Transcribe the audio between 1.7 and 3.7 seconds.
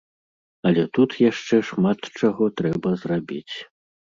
шмат чаго трэба зрабіць.